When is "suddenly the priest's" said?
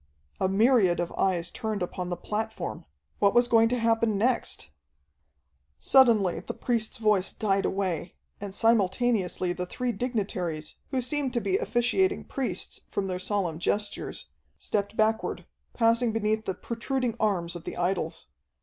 5.77-6.97